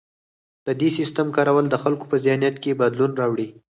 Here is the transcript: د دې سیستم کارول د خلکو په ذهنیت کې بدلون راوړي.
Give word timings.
د 0.67 0.69
دې 0.79 0.89
سیستم 0.97 1.27
کارول 1.35 1.65
د 1.69 1.75
خلکو 1.83 2.05
په 2.11 2.15
ذهنیت 2.25 2.55
کې 2.63 2.79
بدلون 2.81 3.11
راوړي. 3.21 3.47